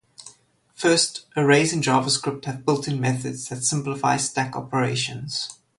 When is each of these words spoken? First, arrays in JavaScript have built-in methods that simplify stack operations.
First, 0.73 1.27
arrays 1.37 1.71
in 1.73 1.81
JavaScript 1.83 2.45
have 2.45 2.65
built-in 2.65 2.99
methods 2.99 3.49
that 3.49 3.63
simplify 3.63 4.17
stack 4.17 4.55
operations. 4.55 5.59